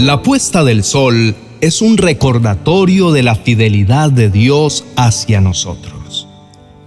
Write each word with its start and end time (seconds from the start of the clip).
La 0.00 0.22
puesta 0.22 0.64
del 0.64 0.82
sol 0.82 1.34
es 1.60 1.82
un 1.82 1.98
recordatorio 1.98 3.12
de 3.12 3.22
la 3.22 3.34
fidelidad 3.34 4.10
de 4.10 4.30
Dios 4.30 4.86
hacia 4.96 5.42
nosotros. 5.42 6.26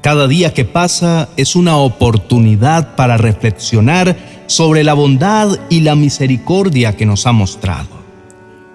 Cada 0.01 0.27
día 0.27 0.51
que 0.55 0.65
pasa 0.65 1.29
es 1.37 1.55
una 1.55 1.77
oportunidad 1.77 2.95
para 2.95 3.17
reflexionar 3.17 4.17
sobre 4.47 4.83
la 4.83 4.95
bondad 4.95 5.59
y 5.69 5.81
la 5.81 5.93
misericordia 5.93 6.97
que 6.97 7.05
nos 7.05 7.27
ha 7.27 7.33
mostrado. 7.33 8.01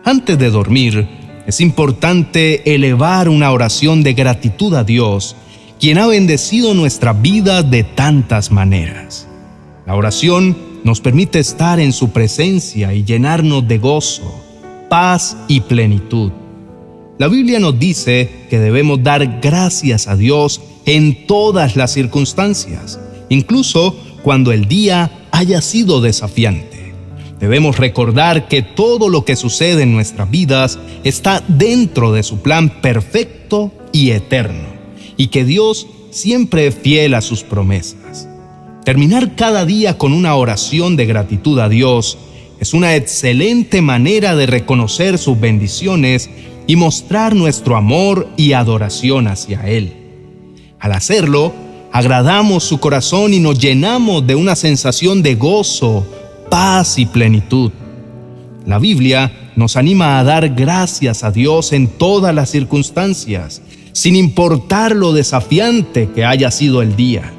Antes 0.05 0.39
de 0.39 0.51
dormir, 0.51 1.09
es 1.49 1.61
importante 1.61 2.77
elevar 2.77 3.29
una 3.29 3.51
oración 3.51 4.05
de 4.05 4.15
gratitud 4.15 4.73
a 4.75 4.85
Dios, 4.85 5.35
quien 5.81 5.99
ha 5.99 6.07
bendecido 6.07 6.75
nuestra 6.75 7.13
vida 7.13 7.65
de 7.65 7.83
tantas 7.83 8.53
maneras. 8.53 9.27
La 9.85 9.97
oración 9.97 10.68
nos 10.85 11.01
permite 11.01 11.39
estar 11.39 11.81
en 11.81 11.93
su 11.93 12.11
presencia 12.11 12.95
y 12.95 13.05
llenarnos 13.05 13.67
de 13.67 13.79
gozo, 13.79 14.43
paz 14.89 15.37
y 15.49 15.61
plenitud. 15.61 16.33
La 17.19 17.29
Biblia 17.29 17.59
nos 17.59 17.79
dice 17.79 18.31
que 18.49 18.59
debemos 18.59 19.03
dar 19.03 19.41
gracias 19.41 20.07
a 20.07 20.17
Dios 20.17 20.61
en 20.87 21.27
todas 21.27 21.77
las 21.77 21.93
circunstancias, 21.93 23.01
incluso 23.29 23.97
cuando 24.23 24.53
el 24.53 24.69
día 24.69 25.11
haya 25.33 25.61
sido 25.61 26.01
desafiante. 26.01 26.95
Debemos 27.41 27.79
recordar 27.79 28.49
que 28.49 28.63
todo 28.63 29.09
lo 29.09 29.25
que 29.25 29.37
sucede 29.37 29.83
en 29.83 29.93
nuestras 29.93 30.31
vidas 30.31 30.79
está 31.05 31.43
dentro 31.47 32.13
de 32.13 32.23
su 32.23 32.41
plan 32.41 32.81
perfecto 32.81 33.73
y 33.93 34.11
eterno, 34.11 34.69
y 35.17 35.29
que 35.29 35.45
Dios 35.45 35.87
siempre 36.11 36.67
es 36.67 36.75
fiel 36.75 37.15
a 37.15 37.21
sus 37.21 37.43
promesas. 37.43 38.29
Terminar 38.89 39.37
cada 39.37 39.67
día 39.67 39.99
con 39.99 40.15
una 40.15 40.35
oración 40.35 40.97
de 40.97 41.05
gratitud 41.05 41.59
a 41.59 41.69
Dios 41.69 42.17
es 42.59 42.73
una 42.73 42.97
excelente 42.97 43.83
manera 43.83 44.35
de 44.35 44.47
reconocer 44.47 45.19
sus 45.19 45.39
bendiciones 45.39 46.31
y 46.67 46.77
mostrar 46.77 47.35
nuestro 47.35 47.77
amor 47.77 48.31
y 48.39 48.55
adoración 48.55 49.29
hacia 49.29 49.69
Él. 49.69 49.93
Al 50.81 50.93
hacerlo, 50.93 51.53
agradamos 51.93 52.65
su 52.65 52.81
corazón 52.81 53.35
y 53.35 53.41
nos 53.41 53.59
llenamos 53.59 54.27
de 54.27 54.37
una 54.37 54.57
sensación 54.57 55.23
de 55.23 55.35
gozo, 55.35 56.07
paz 56.49 56.99
y 56.99 57.05
plenitud. 57.05 57.71
La 58.65 58.79
Biblia 58.79 59.51
nos 59.55 59.77
anima 59.77 60.19
a 60.19 60.25
dar 60.25 60.49
gracias 60.49 61.25
a 61.25 61.31
Dios 61.31 61.75
en 61.75 61.89
todas 61.89 62.35
las 62.35 62.49
circunstancias, 62.49 63.61
sin 63.93 64.17
importar 64.17 64.97
lo 64.97 65.13
desafiante 65.13 66.09
que 66.15 66.25
haya 66.25 66.51
sido 66.51 66.81
el 66.81 66.97
día. 66.97 67.35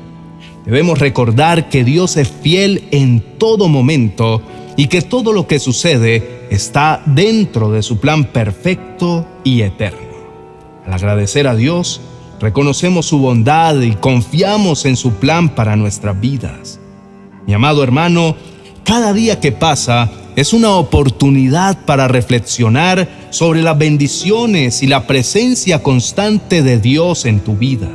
Debemos 0.70 1.00
recordar 1.00 1.68
que 1.68 1.84
Dios 1.84 2.16
es 2.16 2.30
fiel 2.30 2.84
en 2.92 3.22
todo 3.40 3.68
momento 3.68 4.44
y 4.78 4.86
que 4.86 5.02
todo 5.02 5.34
lo 5.34 5.48
que 5.48 5.58
sucede 5.58 6.46
está 6.52 7.02
dentro 7.08 7.72
de 7.72 7.82
su 7.82 8.00
plan 8.00 8.26
perfecto 8.26 9.26
y 9.44 9.62
eterno. 9.62 9.98
Al 10.86 10.94
agradecer 10.94 11.48
a 11.48 11.56
Dios, 11.56 12.02
reconocemos 12.40 13.08
su 13.08 13.18
bondad 13.18 13.82
y 13.82 13.94
confiamos 13.94 14.86
en 14.86 14.96
su 14.96 15.14
plan 15.14 15.56
para 15.56 15.76
nuestras 15.76 16.22
vidas. 16.22 16.80
Mi 17.48 17.56
amado 17.56 17.82
hermano, 17.82 18.36
cada 18.84 19.12
día 19.12 19.40
que 19.40 19.52
pasa 19.52 20.12
es 20.36 20.54
una 20.54 20.76
oportunidad 20.76 21.84
para 21.86 22.08
reflexionar 22.08 23.10
sobre 23.32 23.64
las 23.64 23.76
bendiciones 23.76 24.84
y 24.84 24.88
la 24.88 25.08
presencia 25.08 25.82
constante 25.82 26.62
de 26.62 26.78
Dios 26.78 27.26
en 27.26 27.40
tu 27.40 27.56
vida. 27.56 27.90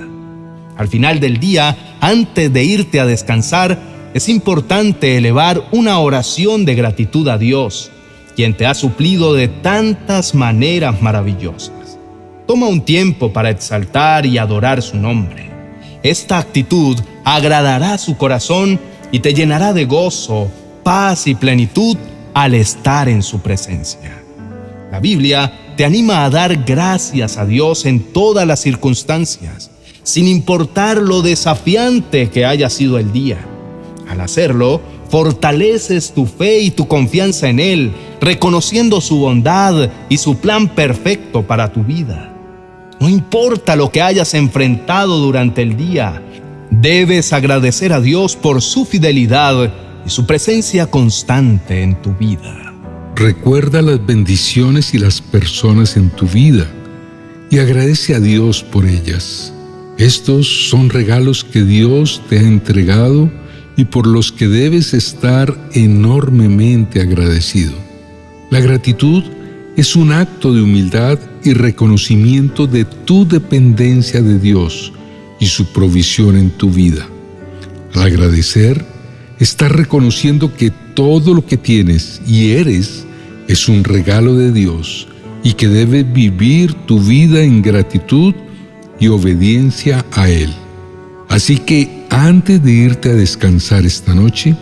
Al 0.76 0.88
final 0.88 1.20
del 1.20 1.38
día, 1.38 1.96
antes 2.00 2.52
de 2.52 2.64
irte 2.64 3.00
a 3.00 3.06
descansar, 3.06 3.78
es 4.14 4.28
importante 4.28 5.16
elevar 5.16 5.62
una 5.72 5.98
oración 5.98 6.64
de 6.64 6.74
gratitud 6.74 7.28
a 7.28 7.38
Dios, 7.38 7.90
quien 8.36 8.56
te 8.56 8.66
ha 8.66 8.74
suplido 8.74 9.34
de 9.34 9.48
tantas 9.48 10.34
maneras 10.34 11.00
maravillosas. 11.00 11.98
Toma 12.46 12.66
un 12.66 12.84
tiempo 12.84 13.32
para 13.32 13.50
exaltar 13.50 14.26
y 14.26 14.38
adorar 14.38 14.82
su 14.82 14.96
nombre. 14.96 15.50
Esta 16.02 16.38
actitud 16.38 16.98
agradará 17.24 17.96
su 17.96 18.16
corazón 18.16 18.78
y 19.10 19.20
te 19.20 19.32
llenará 19.32 19.72
de 19.72 19.84
gozo, 19.84 20.50
paz 20.82 21.26
y 21.26 21.34
plenitud 21.34 21.96
al 22.34 22.54
estar 22.54 23.08
en 23.08 23.22
su 23.22 23.40
presencia. 23.40 24.22
La 24.90 25.00
Biblia 25.00 25.52
te 25.76 25.84
anima 25.84 26.24
a 26.24 26.30
dar 26.30 26.64
gracias 26.64 27.38
a 27.38 27.46
Dios 27.46 27.86
en 27.86 28.12
todas 28.12 28.46
las 28.46 28.60
circunstancias, 28.60 29.70
sin 30.04 30.28
importar 30.28 30.98
lo 30.98 31.22
desafiante 31.22 32.30
que 32.30 32.44
haya 32.44 32.70
sido 32.70 32.98
el 32.98 33.12
día. 33.12 33.44
Al 34.08 34.20
hacerlo, 34.20 34.80
fortaleces 35.08 36.12
tu 36.12 36.26
fe 36.26 36.60
y 36.60 36.70
tu 36.70 36.86
confianza 36.86 37.48
en 37.48 37.58
Él, 37.58 37.92
reconociendo 38.20 39.00
su 39.00 39.18
bondad 39.18 39.90
y 40.08 40.18
su 40.18 40.36
plan 40.36 40.68
perfecto 40.68 41.42
para 41.42 41.72
tu 41.72 41.82
vida. 41.82 42.30
No 43.00 43.08
importa 43.08 43.76
lo 43.76 43.90
que 43.90 44.02
hayas 44.02 44.34
enfrentado 44.34 45.18
durante 45.18 45.62
el 45.62 45.76
día, 45.76 46.22
debes 46.70 47.32
agradecer 47.32 47.92
a 47.92 48.00
Dios 48.00 48.36
por 48.36 48.60
su 48.62 48.84
fidelidad 48.84 49.72
y 50.06 50.10
su 50.10 50.26
presencia 50.26 50.86
constante 50.86 51.82
en 51.82 52.00
tu 52.02 52.12
vida. 52.14 52.72
Recuerda 53.16 53.80
las 53.80 54.04
bendiciones 54.04 54.92
y 54.92 54.98
las 54.98 55.20
personas 55.20 55.96
en 55.96 56.10
tu 56.10 56.26
vida 56.26 56.66
y 57.50 57.58
agradece 57.58 58.14
a 58.14 58.20
Dios 58.20 58.62
por 58.62 58.84
ellas. 58.84 59.53
Estos 59.98 60.68
son 60.68 60.90
regalos 60.90 61.44
que 61.44 61.62
Dios 61.62 62.20
te 62.28 62.38
ha 62.38 62.42
entregado 62.42 63.30
y 63.76 63.84
por 63.84 64.06
los 64.06 64.32
que 64.32 64.48
debes 64.48 64.92
estar 64.92 65.56
enormemente 65.72 67.00
agradecido. 67.00 67.72
La 68.50 68.60
gratitud 68.60 69.22
es 69.76 69.94
un 69.94 70.12
acto 70.12 70.52
de 70.52 70.62
humildad 70.62 71.18
y 71.44 71.52
reconocimiento 71.52 72.66
de 72.66 72.84
tu 72.84 73.26
dependencia 73.26 74.20
de 74.20 74.38
Dios 74.38 74.92
y 75.38 75.46
su 75.46 75.72
provisión 75.72 76.36
en 76.36 76.50
tu 76.50 76.70
vida. 76.70 77.08
Al 77.94 78.02
agradecer, 78.02 78.84
estás 79.38 79.70
reconociendo 79.70 80.54
que 80.54 80.72
todo 80.94 81.34
lo 81.34 81.46
que 81.46 81.56
tienes 81.56 82.20
y 82.26 82.50
eres 82.50 83.06
es 83.46 83.68
un 83.68 83.84
regalo 83.84 84.36
de 84.36 84.52
Dios 84.52 85.06
y 85.44 85.52
que 85.52 85.68
debes 85.68 86.12
vivir 86.12 86.74
tu 86.86 87.00
vida 87.00 87.42
en 87.42 87.62
gratitud 87.62 88.34
y 89.00 89.08
obediencia 89.08 90.04
a 90.12 90.28
Él. 90.28 90.52
Así 91.28 91.58
que 91.58 92.04
antes 92.10 92.62
de 92.62 92.72
irte 92.72 93.10
a 93.10 93.14
descansar 93.14 93.84
esta 93.84 94.14
noche, 94.14 94.56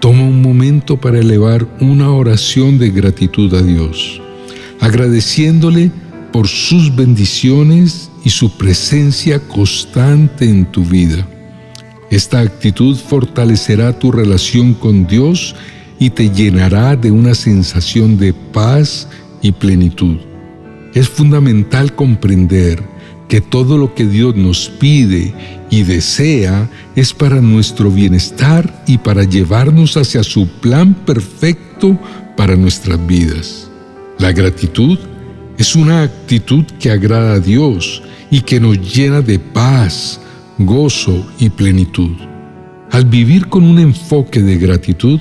toma 0.00 0.22
un 0.22 0.42
momento 0.42 0.96
para 1.00 1.18
elevar 1.18 1.66
una 1.80 2.10
oración 2.10 2.78
de 2.78 2.90
gratitud 2.90 3.52
a 3.54 3.62
Dios, 3.62 4.20
agradeciéndole 4.80 5.90
por 6.32 6.48
sus 6.48 6.94
bendiciones 6.96 8.10
y 8.24 8.30
su 8.30 8.56
presencia 8.56 9.38
constante 9.38 10.44
en 10.44 10.64
tu 10.64 10.84
vida. 10.84 11.26
Esta 12.10 12.40
actitud 12.40 12.96
fortalecerá 12.96 13.98
tu 13.98 14.12
relación 14.12 14.74
con 14.74 15.06
Dios 15.06 15.54
y 15.98 16.10
te 16.10 16.30
llenará 16.30 16.96
de 16.96 17.10
una 17.10 17.34
sensación 17.34 18.18
de 18.18 18.32
paz 18.32 19.08
y 19.40 19.52
plenitud. 19.52 20.16
Es 20.94 21.08
fundamental 21.08 21.94
comprender 21.94 22.82
que 23.32 23.40
todo 23.40 23.78
lo 23.78 23.94
que 23.94 24.04
Dios 24.04 24.36
nos 24.36 24.68
pide 24.68 25.32
y 25.70 25.84
desea 25.84 26.68
es 26.94 27.14
para 27.14 27.40
nuestro 27.40 27.90
bienestar 27.90 28.84
y 28.86 28.98
para 28.98 29.24
llevarnos 29.24 29.96
hacia 29.96 30.22
su 30.22 30.46
plan 30.60 30.92
perfecto 30.92 31.98
para 32.36 32.56
nuestras 32.56 33.06
vidas. 33.06 33.70
La 34.18 34.32
gratitud 34.32 34.98
es 35.56 35.74
una 35.74 36.02
actitud 36.02 36.64
que 36.78 36.90
agrada 36.90 37.32
a 37.32 37.40
Dios 37.40 38.02
y 38.30 38.42
que 38.42 38.60
nos 38.60 38.78
llena 38.94 39.22
de 39.22 39.38
paz, 39.38 40.20
gozo 40.58 41.26
y 41.38 41.48
plenitud. 41.48 42.14
Al 42.90 43.06
vivir 43.06 43.48
con 43.48 43.64
un 43.64 43.78
enfoque 43.78 44.42
de 44.42 44.58
gratitud, 44.58 45.20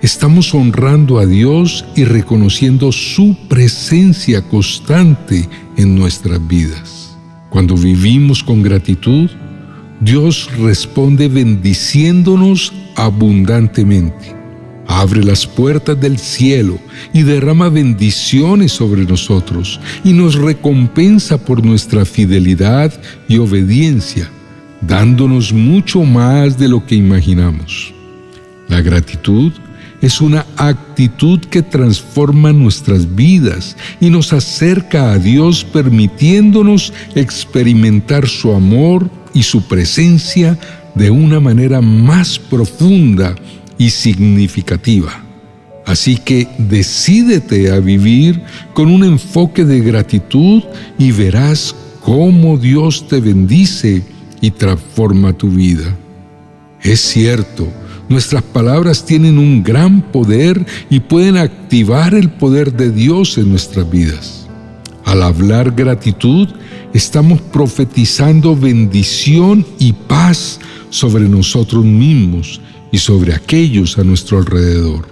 estamos 0.00 0.54
honrando 0.54 1.18
a 1.18 1.26
Dios 1.26 1.84
y 1.96 2.04
reconociendo 2.04 2.92
su 2.92 3.36
presencia 3.50 4.40
constante 4.40 5.46
en 5.76 5.94
nuestras 5.94 6.48
vidas. 6.48 7.01
Cuando 7.52 7.76
vivimos 7.76 8.42
con 8.42 8.62
gratitud, 8.62 9.28
Dios 10.00 10.48
responde 10.58 11.28
bendiciéndonos 11.28 12.72
abundantemente. 12.96 14.34
Abre 14.86 15.22
las 15.22 15.46
puertas 15.46 16.00
del 16.00 16.18
cielo 16.18 16.78
y 17.12 17.22
derrama 17.24 17.68
bendiciones 17.68 18.72
sobre 18.72 19.04
nosotros 19.04 19.78
y 20.02 20.14
nos 20.14 20.36
recompensa 20.36 21.36
por 21.36 21.62
nuestra 21.62 22.06
fidelidad 22.06 22.90
y 23.28 23.36
obediencia, 23.36 24.30
dándonos 24.80 25.52
mucho 25.52 26.04
más 26.04 26.58
de 26.58 26.68
lo 26.68 26.86
que 26.86 26.94
imaginamos. 26.94 27.92
La 28.68 28.80
gratitud 28.80 29.52
es 30.02 30.20
una 30.20 30.44
actitud 30.56 31.38
que 31.40 31.62
transforma 31.62 32.52
nuestras 32.52 33.14
vidas 33.14 33.76
y 34.00 34.10
nos 34.10 34.32
acerca 34.32 35.12
a 35.12 35.18
Dios 35.18 35.64
permitiéndonos 35.64 36.92
experimentar 37.14 38.28
su 38.28 38.52
amor 38.52 39.08
y 39.32 39.44
su 39.44 39.62
presencia 39.62 40.58
de 40.96 41.10
una 41.10 41.40
manera 41.40 41.80
más 41.80 42.38
profunda 42.38 43.36
y 43.78 43.90
significativa. 43.90 45.22
Así 45.86 46.16
que 46.16 46.48
decídete 46.58 47.70
a 47.70 47.78
vivir 47.78 48.42
con 48.74 48.88
un 48.88 49.04
enfoque 49.04 49.64
de 49.64 49.80
gratitud 49.80 50.62
y 50.98 51.12
verás 51.12 51.74
cómo 52.00 52.56
Dios 52.56 53.06
te 53.08 53.20
bendice 53.20 54.02
y 54.40 54.50
transforma 54.50 55.32
tu 55.32 55.48
vida. 55.48 55.96
Es 56.82 57.00
cierto, 57.00 57.68
nuestras 58.12 58.42
palabras 58.42 59.04
tienen 59.04 59.38
un 59.38 59.62
gran 59.62 60.02
poder 60.12 60.64
y 60.90 61.00
pueden 61.00 61.36
activar 61.36 62.14
el 62.14 62.30
poder 62.30 62.72
de 62.72 62.90
Dios 62.90 63.38
en 63.38 63.50
nuestras 63.50 63.90
vidas. 63.90 64.46
Al 65.04 65.22
hablar 65.22 65.72
gratitud, 65.72 66.48
estamos 66.94 67.40
profetizando 67.40 68.54
bendición 68.54 69.66
y 69.78 69.92
paz 69.92 70.60
sobre 70.90 71.28
nosotros 71.28 71.84
mismos 71.84 72.60
y 72.92 72.98
sobre 72.98 73.34
aquellos 73.34 73.98
a 73.98 74.04
nuestro 74.04 74.38
alrededor. 74.38 75.08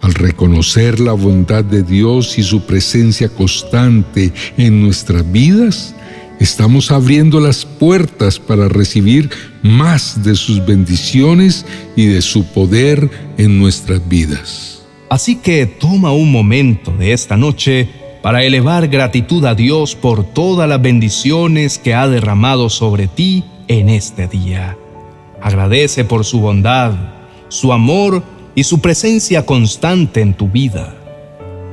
Al 0.00 0.14
reconocer 0.14 0.98
la 0.98 1.12
bondad 1.12 1.64
de 1.64 1.82
Dios 1.82 2.38
y 2.38 2.42
su 2.42 2.62
presencia 2.62 3.28
constante 3.28 4.32
en 4.56 4.82
nuestras 4.82 5.30
vidas, 5.30 5.94
estamos 6.42 6.90
abriendo 6.90 7.38
las 7.38 7.64
puertas 7.64 8.38
para 8.40 8.68
recibir 8.68 9.30
más 9.62 10.24
de 10.24 10.34
sus 10.34 10.64
bendiciones 10.66 11.64
y 11.94 12.06
de 12.06 12.20
su 12.20 12.44
poder 12.44 13.08
en 13.38 13.58
nuestras 13.58 14.06
vidas. 14.08 14.82
Así 15.08 15.36
que 15.36 15.66
toma 15.66 16.12
un 16.12 16.32
momento 16.32 16.90
de 16.96 17.12
esta 17.12 17.36
noche 17.36 17.88
para 18.22 18.42
elevar 18.42 18.88
gratitud 18.88 19.44
a 19.44 19.54
Dios 19.54 19.94
por 19.94 20.24
todas 20.24 20.68
las 20.68 20.82
bendiciones 20.82 21.78
que 21.78 21.94
ha 21.94 22.08
derramado 22.08 22.70
sobre 22.70 23.06
ti 23.06 23.44
en 23.68 23.88
este 23.88 24.26
día. 24.26 24.76
Agradece 25.40 26.04
por 26.04 26.24
su 26.24 26.40
bondad, 26.40 26.92
su 27.48 27.72
amor 27.72 28.22
y 28.54 28.64
su 28.64 28.80
presencia 28.80 29.46
constante 29.46 30.20
en 30.20 30.34
tu 30.34 30.48
vida. 30.48 30.94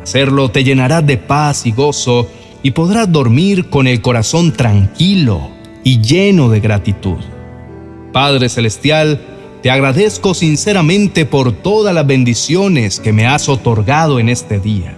Hacerlo 0.04 0.50
te 0.50 0.64
llenará 0.64 1.02
de 1.02 1.18
paz 1.18 1.66
y 1.66 1.72
gozo 1.72 2.28
y 2.64 2.72
podrás 2.72 3.12
dormir 3.12 3.70
con 3.70 3.88
el 3.88 4.02
corazón 4.02 4.54
tranquilo 4.54 5.50
y 5.84 6.02
lleno 6.02 6.50
de 6.50 6.60
gratitud. 6.60 7.18
Padre 8.12 8.50
Celestial, 8.50 9.22
te 9.62 9.70
agradezco 9.70 10.34
sinceramente 10.34 11.26
por 11.26 11.52
todas 11.52 11.94
las 11.94 12.08
bendiciones 12.08 13.00
que 13.00 13.14
me 13.14 13.26
has 13.26 13.50
otorgado 13.50 14.20
en 14.20 14.30
este 14.30 14.60
día. 14.60 14.96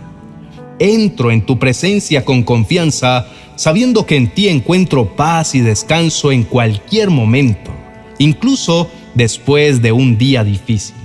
Entro 0.80 1.32
en 1.32 1.46
tu 1.46 1.60
presencia 1.60 2.26
con 2.26 2.44
confianza, 2.44 3.28
sabiendo 3.56 4.06
que 4.06 4.16
en 4.16 4.30
ti 4.34 4.48
encuentro 4.48 5.16
paz 5.16 5.56
y 5.56 5.62
descanso 5.62 6.32
en 6.32 6.44
cualquier 6.44 7.10
momento, 7.10 7.72
incluso 8.18 8.90
después 9.14 9.82
de 9.82 9.92
un 9.92 10.18
día 10.18 10.44
difícil. 10.44 10.96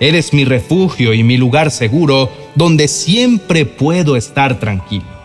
Eres 0.00 0.32
mi 0.32 0.44
refugio 0.44 1.12
y 1.12 1.22
mi 1.24 1.36
lugar 1.36 1.70
seguro 1.70 2.30
donde 2.54 2.88
siempre 2.88 3.64
puedo 3.64 4.16
estar 4.16 4.60
tranquilo. 4.60 5.17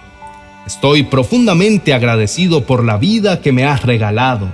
Estoy 0.65 1.03
profundamente 1.03 1.93
agradecido 1.93 2.65
por 2.65 2.85
la 2.85 2.97
vida 2.97 3.41
que 3.41 3.51
me 3.51 3.65
has 3.65 3.83
regalado, 3.83 4.49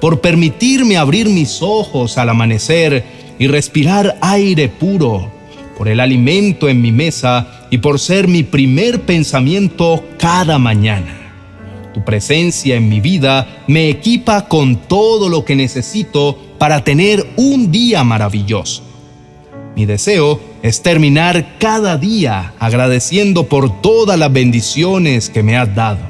por 0.00 0.20
permitirme 0.20 0.96
abrir 0.96 1.28
mis 1.28 1.60
ojos 1.60 2.16
al 2.16 2.30
amanecer 2.30 3.04
y 3.38 3.46
respirar 3.46 4.16
aire 4.22 4.68
puro, 4.68 5.30
por 5.76 5.88
el 5.88 6.00
alimento 6.00 6.68
en 6.68 6.80
mi 6.80 6.92
mesa 6.92 7.66
y 7.70 7.78
por 7.78 7.98
ser 7.98 8.26
mi 8.26 8.42
primer 8.42 9.02
pensamiento 9.02 10.02
cada 10.18 10.58
mañana. 10.58 11.16
Tu 11.92 12.02
presencia 12.04 12.76
en 12.76 12.88
mi 12.88 13.00
vida 13.00 13.62
me 13.66 13.90
equipa 13.90 14.48
con 14.48 14.76
todo 14.76 15.28
lo 15.28 15.44
que 15.44 15.56
necesito 15.56 16.38
para 16.58 16.84
tener 16.84 17.26
un 17.36 17.70
día 17.70 18.02
maravilloso. 18.04 18.82
Mi 19.76 19.84
deseo 19.86 20.40
es 20.62 20.82
terminar 20.82 21.56
cada 21.58 21.96
día 21.96 22.52
agradeciendo 22.58 23.48
por 23.48 23.80
todas 23.80 24.18
las 24.18 24.32
bendiciones 24.32 25.30
que 25.30 25.42
me 25.42 25.56
has 25.56 25.74
dado, 25.74 26.00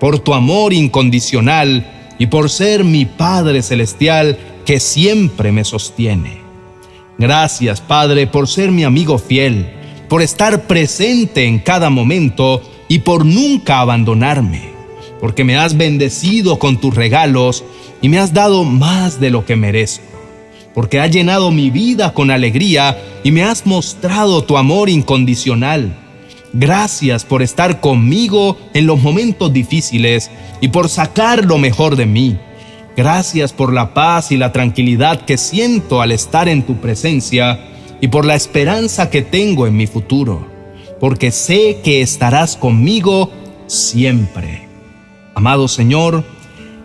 por 0.00 0.18
tu 0.18 0.34
amor 0.34 0.72
incondicional 0.72 1.86
y 2.18 2.26
por 2.26 2.50
ser 2.50 2.84
mi 2.84 3.04
Padre 3.04 3.62
Celestial 3.62 4.38
que 4.64 4.80
siempre 4.80 5.52
me 5.52 5.64
sostiene. 5.64 6.38
Gracias, 7.18 7.80
Padre, 7.80 8.26
por 8.26 8.48
ser 8.48 8.72
mi 8.72 8.84
amigo 8.84 9.18
fiel, 9.18 9.70
por 10.08 10.20
estar 10.20 10.66
presente 10.66 11.44
en 11.44 11.60
cada 11.60 11.88
momento 11.88 12.62
y 12.88 12.98
por 13.00 13.24
nunca 13.24 13.80
abandonarme, 13.80 14.70
porque 15.20 15.44
me 15.44 15.56
has 15.56 15.76
bendecido 15.76 16.58
con 16.58 16.78
tus 16.78 16.94
regalos 16.94 17.64
y 18.02 18.08
me 18.08 18.18
has 18.18 18.34
dado 18.34 18.64
más 18.64 19.20
de 19.20 19.30
lo 19.30 19.46
que 19.46 19.56
merezco 19.56 20.16
porque 20.76 21.00
has 21.00 21.10
llenado 21.10 21.50
mi 21.50 21.70
vida 21.70 22.12
con 22.12 22.30
alegría 22.30 22.98
y 23.26 23.32
me 23.32 23.42
has 23.42 23.66
mostrado 23.66 24.44
tu 24.44 24.56
amor 24.56 24.88
incondicional. 24.88 25.92
Gracias 26.52 27.24
por 27.24 27.42
estar 27.42 27.80
conmigo 27.80 28.56
en 28.72 28.86
los 28.86 29.02
momentos 29.02 29.52
difíciles 29.52 30.30
y 30.60 30.68
por 30.68 30.88
sacar 30.88 31.44
lo 31.44 31.58
mejor 31.58 31.96
de 31.96 32.06
mí. 32.06 32.38
Gracias 32.96 33.52
por 33.52 33.72
la 33.72 33.94
paz 33.94 34.30
y 34.30 34.36
la 34.36 34.52
tranquilidad 34.52 35.24
que 35.24 35.38
siento 35.38 36.02
al 36.02 36.12
estar 36.12 36.48
en 36.48 36.62
tu 36.62 36.76
presencia 36.76 37.58
y 38.00 38.06
por 38.06 38.24
la 38.24 38.36
esperanza 38.36 39.10
que 39.10 39.22
tengo 39.22 39.66
en 39.66 39.76
mi 39.76 39.88
futuro, 39.88 40.46
porque 41.00 41.32
sé 41.32 41.80
que 41.82 42.02
estarás 42.02 42.54
conmigo 42.56 43.32
siempre. 43.66 44.68
Amado 45.34 45.66
Señor, 45.66 46.22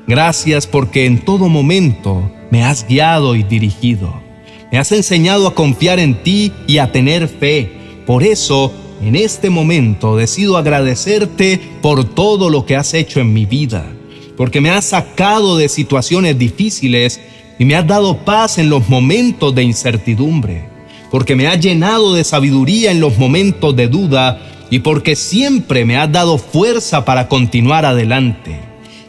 gracias 0.07 0.65
porque 0.65 1.05
en 1.05 1.23
todo 1.23 1.49
momento 1.49 2.31
me 2.49 2.63
has 2.63 2.87
guiado 2.87 3.35
y 3.35 3.43
dirigido. 3.43 4.30
Me 4.71 4.77
has 4.77 4.91
enseñado 4.93 5.47
a 5.47 5.53
confiar 5.53 5.99
en 5.99 6.23
ti 6.23 6.53
y 6.65 6.77
a 6.77 6.93
tener 6.93 7.27
fe. 7.27 7.69
Por 8.05 8.23
eso, 8.23 8.73
en 9.01 9.17
este 9.17 9.49
momento 9.49 10.15
decido 10.15 10.55
agradecerte 10.55 11.59
por 11.81 12.05
todo 12.05 12.49
lo 12.49 12.65
que 12.65 12.77
has 12.77 12.93
hecho 12.93 13.19
en 13.19 13.33
mi 13.33 13.45
vida, 13.45 13.85
porque 14.37 14.61
me 14.61 14.69
has 14.69 14.85
sacado 14.85 15.57
de 15.57 15.67
situaciones 15.67 16.39
difíciles 16.39 17.19
y 17.59 17.65
me 17.65 17.75
has 17.75 17.85
dado 17.85 18.23
paz 18.23 18.59
en 18.59 18.69
los 18.69 18.87
momentos 18.87 19.53
de 19.53 19.63
incertidumbre, 19.63 20.69
porque 21.11 21.35
me 21.35 21.47
has 21.47 21.59
llenado 21.59 22.13
de 22.13 22.23
sabiduría 22.23 22.91
en 22.91 23.01
los 23.01 23.17
momentos 23.17 23.75
de 23.75 23.89
duda 23.89 24.39
y 24.69 24.79
porque 24.79 25.17
siempre 25.17 25.83
me 25.83 25.97
has 25.97 26.09
dado 26.11 26.37
fuerza 26.37 27.03
para 27.03 27.27
continuar 27.27 27.85
adelante. 27.85 28.57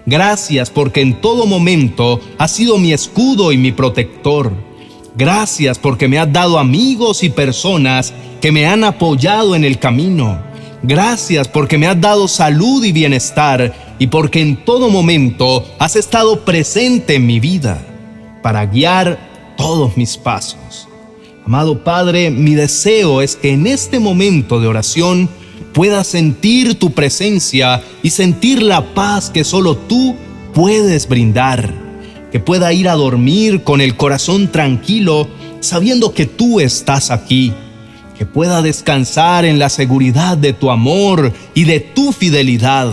Gracias 0.07 0.71
porque 0.71 1.03
en 1.03 1.21
todo 1.21 1.47
momento 1.47 2.21
has 2.37 2.51
sido 2.51 2.79
mi 2.79 2.93
escudo 2.93 3.53
y 3.53 3.59
mi 3.59 3.71
protector. 3.71 4.72
Gracias 5.15 5.79
porque 5.79 6.09
me 6.09 6.19
has 6.19 6.33
dado 6.33 6.59
amigos 6.59 7.23
y 7.23 7.29
personas 7.29 8.15
que 8.41 8.51
me 8.51 8.67
han 8.67 8.83
apoyado 8.83 9.55
en 9.55 9.65
el 9.65 9.79
camino. 9.79 10.43
Gracias 10.83 11.49
porque 11.49 11.79
me 11.79 11.87
has 11.87 12.01
dado 12.01 12.27
salud 12.27 12.83
y 12.85 12.93
bienestar 12.93 13.95
y 13.99 14.07
porque 14.07 14.41
en 14.41 14.65
todo 14.65 14.89
momento 14.89 15.65
has 15.79 15.97
estado 15.97 16.45
presente 16.45 17.15
en 17.17 17.27
mi 17.27 17.41
vida 17.41 17.81
para 18.43 18.67
guiar 18.67 19.55
todos 19.57 19.97
mis 19.97 20.17
pasos. 20.17 20.89
Amado 21.45 21.85
Padre, 21.85 22.31
mi 22.31 22.55
deseo 22.55 23.21
es 23.21 23.37
que 23.37 23.53
en 23.53 23.67
este 23.67 24.01
momento 24.01 24.61
de 24.61 24.69
oración 24.69 25.29
pueda 25.75 26.05
sentir 26.05 26.79
tu 26.79 26.93
presencia 26.93 27.83
y 28.03 28.11
sentir 28.11 28.63
la 28.63 28.95
paz 28.95 29.31
que 29.31 29.45
solo 29.45 29.77
tú 29.77 30.17
puedes 30.55 31.09
brindar. 31.09 31.82
Que 32.33 32.41
pueda 32.41 32.73
ir 32.73 32.89
a 32.89 32.95
dormir 32.95 33.63
con 33.63 33.81
el 33.81 33.97
corazón 33.97 34.51
tranquilo 34.51 35.29
sabiendo 35.61 36.15
que 36.15 36.27
tú 36.27 36.59
estás 36.59 37.11
aquí. 37.11 37.53
Que 38.19 38.27
pueda 38.27 38.63
descansar 38.63 39.45
en 39.45 39.59
la 39.59 39.69
seguridad 39.69 40.37
de 40.39 40.53
tu 40.53 40.71
amor 40.71 41.33
y 41.55 41.65
de 41.65 41.81
tu 41.81 42.13
fidelidad. 42.13 42.91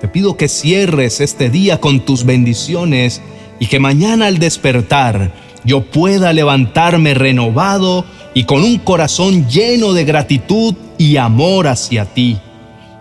Te 0.00 0.06
pido 0.06 0.36
que 0.36 0.48
cierres 0.48 1.20
este 1.20 1.50
día 1.50 1.80
con 1.80 2.04
tus 2.04 2.24
bendiciones 2.24 3.20
y 3.58 3.66
que 3.66 3.80
mañana 3.80 4.26
al 4.26 4.38
despertar 4.38 5.32
yo 5.64 5.82
pueda 5.82 6.32
levantarme 6.32 7.14
renovado 7.14 8.04
y 8.34 8.44
con 8.44 8.62
un 8.62 8.78
corazón 8.78 9.48
lleno 9.48 9.92
de 9.92 10.04
gratitud 10.04 10.74
y 10.98 11.16
amor 11.16 11.66
hacia 11.66 12.04
ti. 12.04 12.38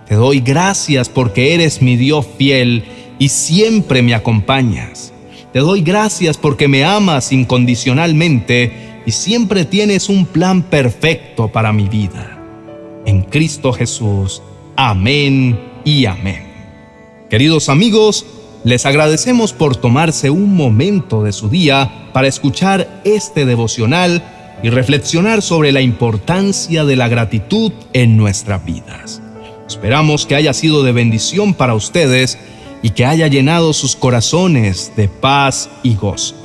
Te 0.07 0.15
doy 0.15 0.39
gracias 0.39 1.09
porque 1.09 1.53
eres 1.53 1.81
mi 1.81 1.97
Dios 1.97 2.25
fiel 2.37 2.83
y 3.19 3.29
siempre 3.29 4.01
me 4.01 4.15
acompañas. 4.15 5.13
Te 5.53 5.59
doy 5.59 5.81
gracias 5.81 6.37
porque 6.37 6.67
me 6.67 6.83
amas 6.83 7.31
incondicionalmente 7.31 9.01
y 9.05 9.11
siempre 9.11 9.63
tienes 9.63 10.09
un 10.09 10.25
plan 10.25 10.61
perfecto 10.63 11.47
para 11.47 11.71
mi 11.71 11.87
vida. 11.87 12.37
En 13.05 13.23
Cristo 13.23 13.71
Jesús. 13.71 14.41
Amén 14.75 15.57
y 15.85 16.05
amén. 16.05 16.43
Queridos 17.29 17.69
amigos, 17.69 18.25
les 18.65 18.85
agradecemos 18.85 19.53
por 19.53 19.77
tomarse 19.77 20.29
un 20.29 20.55
momento 20.55 21.23
de 21.23 21.31
su 21.31 21.49
día 21.49 22.09
para 22.11 22.27
escuchar 22.27 23.01
este 23.05 23.45
devocional 23.45 24.23
y 24.61 24.69
reflexionar 24.69 25.41
sobre 25.41 25.71
la 25.71 25.81
importancia 25.81 26.83
de 26.83 26.95
la 26.97 27.07
gratitud 27.07 27.71
en 27.93 28.17
nuestras 28.17 28.65
vidas. 28.65 29.21
Esperamos 29.67 30.25
que 30.25 30.35
haya 30.35 30.53
sido 30.53 30.83
de 30.83 30.91
bendición 30.91 31.53
para 31.53 31.75
ustedes 31.75 32.37
y 32.81 32.91
que 32.91 33.05
haya 33.05 33.27
llenado 33.27 33.73
sus 33.73 33.95
corazones 33.95 34.91
de 34.95 35.07
paz 35.07 35.69
y 35.83 35.95
gozo. 35.95 36.35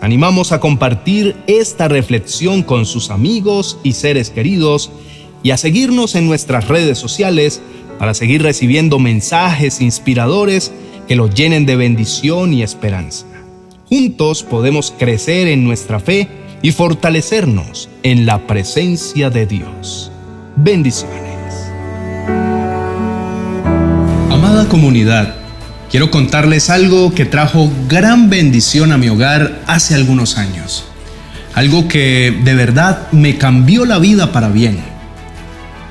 animamos 0.00 0.52
a 0.52 0.60
compartir 0.60 1.36
esta 1.46 1.86
reflexión 1.88 2.62
con 2.62 2.86
sus 2.86 3.10
amigos 3.10 3.78
y 3.82 3.92
seres 3.92 4.30
queridos 4.30 4.90
y 5.42 5.50
a 5.50 5.56
seguirnos 5.56 6.14
en 6.14 6.26
nuestras 6.26 6.68
redes 6.68 6.98
sociales 6.98 7.60
para 7.98 8.14
seguir 8.14 8.42
recibiendo 8.42 8.98
mensajes 8.98 9.80
inspiradores 9.80 10.72
que 11.06 11.16
los 11.16 11.34
llenen 11.34 11.66
de 11.66 11.76
bendición 11.76 12.54
y 12.54 12.62
esperanza. 12.62 13.26
Juntos 13.88 14.42
podemos 14.42 14.94
crecer 14.96 15.48
en 15.48 15.64
nuestra 15.64 16.00
fe 16.00 16.28
y 16.62 16.72
fortalecernos 16.72 17.88
en 18.02 18.24
la 18.26 18.46
presencia 18.46 19.28
de 19.30 19.46
Dios. 19.46 20.12
Bendiciones. 20.56 21.70
Amada 24.30 24.68
comunidad, 24.68 25.34
quiero 25.90 26.10
contarles 26.10 26.70
algo 26.70 27.14
que 27.14 27.24
trajo 27.24 27.70
gran 27.88 28.30
bendición 28.30 28.92
a 28.92 28.98
mi 28.98 29.08
hogar 29.08 29.60
hace 29.66 29.94
algunos 29.94 30.38
años. 30.38 30.84
Algo 31.54 31.88
que 31.88 32.38
de 32.44 32.54
verdad 32.54 33.10
me 33.12 33.36
cambió 33.36 33.84
la 33.84 33.98
vida 33.98 34.32
para 34.32 34.48
bien. 34.48 34.78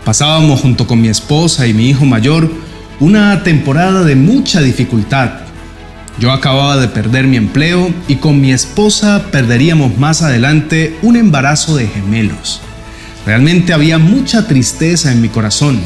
Pasábamos 0.06 0.62
junto 0.62 0.88
con 0.88 1.02
mi 1.02 1.10
esposa 1.10 1.68
y 1.68 1.74
mi 1.74 1.90
hijo 1.90 2.06
mayor 2.06 2.50
una 3.00 3.44
temporada 3.44 4.04
de 4.04 4.16
mucha 4.16 4.62
dificultad. 4.62 5.32
Yo 6.18 6.32
acababa 6.32 6.78
de 6.78 6.88
perder 6.88 7.28
mi 7.28 7.38
empleo 7.38 7.94
y 8.08 8.16
con 8.16 8.42
mi 8.42 8.52
esposa 8.52 9.26
perderíamos 9.32 9.98
más 9.98 10.22
adelante 10.22 10.98
un 11.02 11.16
embarazo 11.16 11.76
de 11.76 11.88
gemelos. 11.88 12.62
Realmente 13.26 13.74
había 13.74 13.98
mucha 14.00 14.48
tristeza 14.48 15.12
en 15.12 15.22
mi 15.22 15.30
corazón 15.30 15.80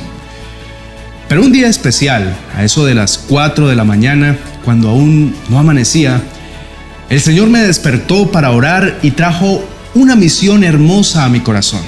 pero 1.27 1.42
un 1.42 1.51
día 1.51 1.68
especial, 1.68 2.36
a 2.56 2.63
eso 2.63 2.86
de 2.86 2.96
las 2.96 3.18
4 3.18 3.68
de 3.68 3.75
la 3.75 3.84
mañana, 3.84 4.38
cuando 4.63 4.89
aún 4.89 5.36
no 5.50 5.60
amanecía, 5.60 6.22
el 7.10 7.22
Señor 7.22 7.50
me 7.50 7.60
despertó 7.60 8.32
para 8.32 8.51
orar 8.51 9.00
y 9.01 9.12
trajo 9.12 9.63
una 9.94 10.15
misión 10.15 10.63
hermosa 10.63 11.25
a 11.25 11.30
mi 11.30 11.39
corazón. 11.39 11.82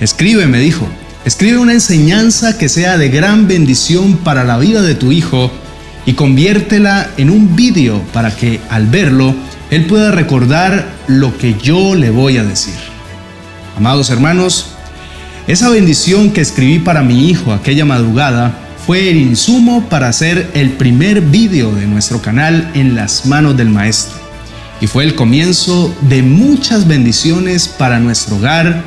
Escribe, 0.00 0.46
me 0.46 0.58
dijo, 0.58 0.86
escribe 1.24 1.58
una 1.58 1.72
enseñanza 1.72 2.58
que 2.58 2.68
sea 2.68 2.98
de 2.98 3.08
gran 3.08 3.48
bendición 3.48 4.18
para 4.18 4.44
la 4.44 4.58
vida 4.58 4.82
de 4.82 4.94
tu 4.94 5.12
hijo 5.12 5.50
y 6.04 6.12
conviértela 6.12 7.10
en 7.16 7.30
un 7.30 7.56
vídeo 7.56 8.02
para 8.12 8.34
que 8.34 8.60
al 8.70 8.86
verlo 8.86 9.34
él 9.70 9.86
pueda 9.86 10.10
recordar 10.12 10.86
lo 11.08 11.36
que 11.36 11.54
yo 11.54 11.94
le 11.94 12.10
voy 12.10 12.36
a 12.36 12.44
decir. 12.44 12.74
Amados 13.76 14.10
hermanos, 14.10 14.75
esa 15.46 15.70
bendición 15.70 16.30
que 16.32 16.40
escribí 16.40 16.80
para 16.80 17.02
mi 17.02 17.28
hijo 17.30 17.52
aquella 17.52 17.84
madrugada 17.84 18.52
fue 18.84 19.10
el 19.10 19.16
insumo 19.16 19.88
para 19.88 20.08
hacer 20.08 20.50
el 20.54 20.70
primer 20.70 21.20
vídeo 21.20 21.72
de 21.72 21.86
nuestro 21.86 22.20
canal 22.20 22.70
en 22.74 22.96
las 22.96 23.26
manos 23.26 23.56
del 23.56 23.68
maestro. 23.68 24.16
Y 24.80 24.88
fue 24.88 25.04
el 25.04 25.14
comienzo 25.14 25.94
de 26.02 26.22
muchas 26.22 26.86
bendiciones 26.88 27.68
para 27.68 28.00
nuestro 28.00 28.36
hogar 28.36 28.82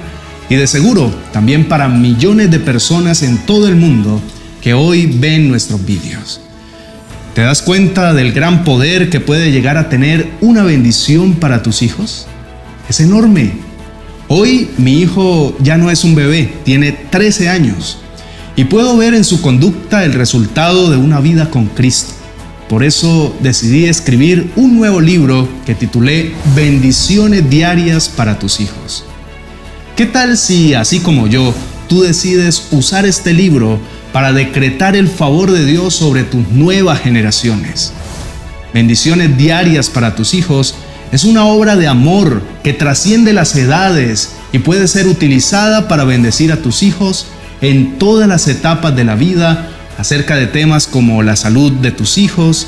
y 0.49 0.55
de 0.55 0.67
seguro 0.67 1.13
también 1.31 1.67
para 1.67 1.87
millones 1.87 2.51
de 2.51 2.59
personas 2.59 3.23
en 3.23 3.37
todo 3.39 3.67
el 3.67 3.75
mundo 3.75 4.21
que 4.61 4.73
hoy 4.73 5.05
ven 5.05 5.47
nuestros 5.47 5.85
vídeos. 5.85 6.41
¿Te 7.35 7.41
das 7.41 7.61
cuenta 7.61 8.13
del 8.13 8.33
gran 8.33 8.65
poder 8.65 9.09
que 9.09 9.21
puede 9.21 9.51
llegar 9.51 9.77
a 9.77 9.87
tener 9.87 10.29
una 10.41 10.63
bendición 10.63 11.35
para 11.35 11.63
tus 11.63 11.81
hijos? 11.81 12.27
Es 12.89 12.99
enorme 12.99 13.68
Hoy 14.31 14.69
mi 14.77 14.99
hijo 14.99 15.57
ya 15.59 15.75
no 15.79 15.89
es 15.89 16.03
un 16.03 16.13
bebé, 16.13 16.53
tiene 16.63 16.91
13 16.91 17.49
años 17.49 17.97
y 18.55 18.65
puedo 18.65 18.95
ver 18.95 19.15
en 19.15 19.23
su 19.23 19.41
conducta 19.41 20.05
el 20.05 20.13
resultado 20.13 20.91
de 20.91 20.97
una 20.97 21.19
vida 21.19 21.49
con 21.49 21.65
Cristo. 21.65 22.13
Por 22.69 22.83
eso 22.83 23.35
decidí 23.39 23.85
escribir 23.85 24.51
un 24.55 24.75
nuevo 24.75 25.01
libro 25.01 25.49
que 25.65 25.73
titulé 25.73 26.33
Bendiciones 26.55 27.49
Diarias 27.49 28.07
para 28.07 28.37
tus 28.37 28.59
hijos. 28.59 29.03
¿Qué 29.95 30.05
tal 30.05 30.37
si, 30.37 30.75
así 30.75 30.99
como 30.99 31.25
yo, 31.25 31.51
tú 31.87 32.03
decides 32.03 32.67
usar 32.69 33.07
este 33.07 33.33
libro 33.33 33.79
para 34.13 34.31
decretar 34.31 34.95
el 34.95 35.07
favor 35.07 35.49
de 35.49 35.65
Dios 35.65 35.95
sobre 35.95 36.21
tus 36.21 36.47
nuevas 36.49 36.99
generaciones? 36.99 37.93
Bendiciones 38.75 39.35
diarias 39.35 39.89
para 39.89 40.13
tus 40.13 40.35
hijos 40.35 40.75
es 41.11 41.23
una 41.23 41.45
obra 41.45 41.75
de 41.75 41.87
amor 41.87 42.41
que 42.63 42.73
trasciende 42.73 43.33
las 43.33 43.55
edades 43.55 44.31
y 44.51 44.59
puede 44.59 44.87
ser 44.87 45.07
utilizada 45.07 45.87
para 45.87 46.03
bendecir 46.03 46.51
a 46.51 46.57
tus 46.57 46.83
hijos 46.83 47.27
en 47.61 47.97
todas 47.97 48.27
las 48.27 48.47
etapas 48.47 48.95
de 48.95 49.03
la 49.03 49.15
vida 49.15 49.69
acerca 49.97 50.35
de 50.35 50.47
temas 50.47 50.87
como 50.87 51.23
la 51.23 51.35
salud 51.35 51.71
de 51.71 51.91
tus 51.91 52.17
hijos, 52.17 52.67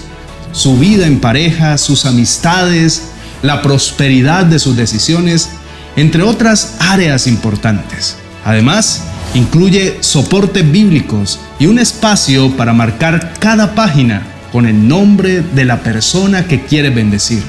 su 0.52 0.78
vida 0.78 1.06
en 1.06 1.20
pareja, 1.20 1.78
sus 1.78 2.06
amistades, 2.06 3.04
la 3.42 3.62
prosperidad 3.62 4.46
de 4.46 4.60
sus 4.60 4.76
decisiones, 4.76 5.50
entre 5.96 6.24
otras 6.24 6.76
áreas 6.80 7.28
importantes. 7.28 8.18
Además, 8.44 9.04
incluye 9.36 9.98
soportes 10.02 10.70
bíblicos 10.70 11.40
y 11.60 11.68
un 11.68 11.80
espacio 11.80 12.56
para 12.58 12.74
marcar 12.74 13.34
cada 13.40 13.76
página 13.76 14.24
con 14.52 14.66
el 14.66 14.88
nombre 14.88 15.42
de 15.42 15.64
la 15.64 15.82
persona 15.84 16.48
que 16.48 16.66
quiere 16.66 16.90
bendecir. 16.90 17.44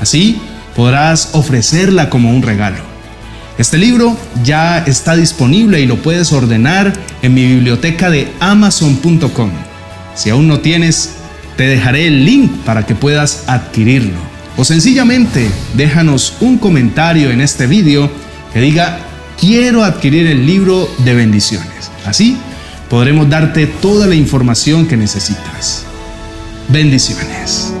Así 0.00 0.40
podrás 0.74 1.30
ofrecerla 1.32 2.10
como 2.10 2.30
un 2.30 2.42
regalo. 2.42 2.94
Este 3.56 3.78
libro 3.78 4.16
ya 4.42 4.78
está 4.78 5.14
disponible 5.14 5.80
y 5.80 5.86
lo 5.86 6.02
puedes 6.02 6.32
ordenar 6.32 6.92
en 7.22 7.34
mi 7.34 7.46
biblioteca 7.46 8.10
de 8.10 8.32
amazon.com. 8.40 9.50
Si 10.16 10.30
aún 10.30 10.48
no 10.48 10.60
tienes, 10.60 11.14
te 11.56 11.66
dejaré 11.66 12.08
el 12.08 12.24
link 12.24 12.50
para 12.64 12.84
que 12.84 12.94
puedas 12.94 13.44
adquirirlo. 13.46 14.18
O 14.56 14.64
sencillamente 14.64 15.50
déjanos 15.74 16.34
un 16.40 16.58
comentario 16.58 17.30
en 17.30 17.40
este 17.40 17.66
video 17.66 18.10
que 18.52 18.60
diga 18.60 18.98
quiero 19.38 19.84
adquirir 19.84 20.26
el 20.26 20.46
libro 20.46 20.88
de 21.04 21.14
bendiciones. 21.14 21.90
Así 22.04 22.36
podremos 22.88 23.28
darte 23.28 23.66
toda 23.66 24.06
la 24.06 24.14
información 24.14 24.86
que 24.86 24.96
necesitas. 24.96 25.84
Bendiciones. 26.68 27.72